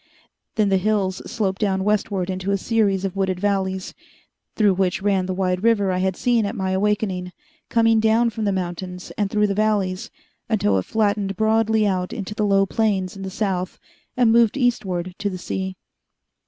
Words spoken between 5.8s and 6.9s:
I had seen at my